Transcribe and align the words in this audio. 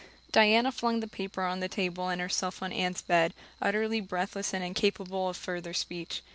Diana 0.31 0.71
flung 0.71 0.99
the 0.99 1.07
paper 1.07 1.43
on 1.43 1.59
the 1.59 1.67
table 1.67 2.09
and 2.09 2.19
herself 2.19 2.63
on 2.63 2.73
Anne's 2.73 3.03
bed, 3.03 3.35
utterly 3.61 4.01
breathless 4.01 4.51
and 4.51 4.63
incapable 4.63 5.29
of 5.29 5.37
further 5.37 5.75
speech. 5.75 6.23